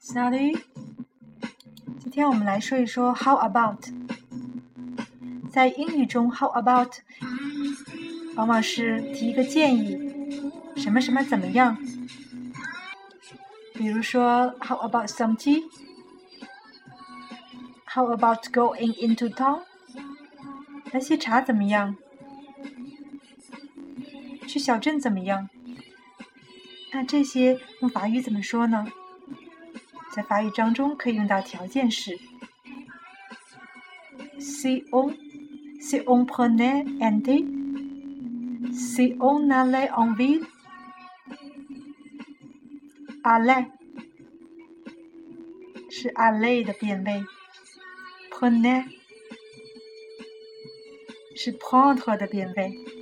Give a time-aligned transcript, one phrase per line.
[0.00, 0.60] Salut，
[2.00, 3.88] 今天我们来说一说 How about。
[5.52, 6.92] 在英语中，How about
[8.36, 9.98] 往往是提一个建议，
[10.76, 11.76] 什么什么怎么样。
[13.74, 15.66] 比如说，How about some tea？How
[18.12, 19.62] about going into town？
[20.92, 21.96] 来些茶怎么样？
[24.46, 25.48] 去小镇怎么样？
[26.92, 28.86] 那这些用法语怎么说呢？
[30.12, 32.18] 在法语当中可以用到条件式
[34.38, 35.14] ：si on
[35.80, 37.44] si on prenait un thé,
[38.72, 40.44] si on allait en ville,
[43.22, 43.70] allait
[45.88, 47.24] 是 allait 的变位
[48.30, 48.84] ，prenait
[51.36, 52.99] 是 prendre 的变位。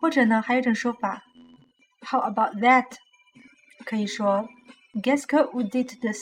[0.00, 1.22] 或者呢，还有一种说法，
[2.02, 2.96] How about that？
[3.84, 4.48] 可以说，
[4.94, 6.12] Qu'est-ce que vous dites de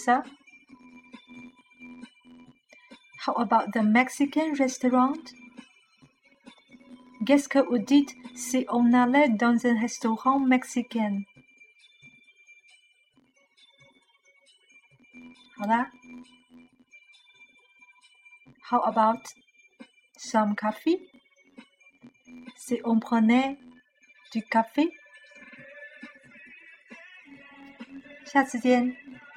[3.26, 11.26] ça？How about the Mexican restaurant？Qu'est-ce que vous dites si on allait dans un restaurant mexicain？
[15.58, 15.90] 好啦，
[18.70, 19.20] How about
[20.16, 20.54] some
[22.54, 23.58] coffee？Si on prenait
[24.32, 24.90] du café。
[28.24, 29.03] 下次见。